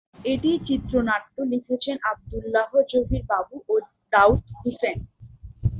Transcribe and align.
এটির 0.25 0.59
চিত্রনাট্য 0.67 1.35
লিখেছেন 1.51 1.95
আব্দুল্লাহ 2.11 2.69
জহির 2.91 3.23
বাবু 3.29 3.55
ও 3.67 3.75
দাউদ 4.13 4.41
হুসেন। 4.59 4.97